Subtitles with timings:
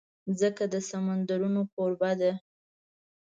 [0.27, 2.33] مځکه د سمندرونو کوربه ده.